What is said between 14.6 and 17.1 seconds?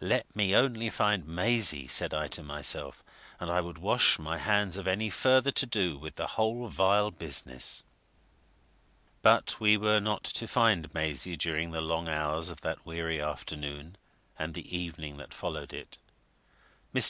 evening that followed it. Mr.